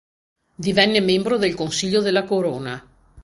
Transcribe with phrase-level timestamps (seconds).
[0.67, 2.83] Divenne membro del Consiglio della Corona.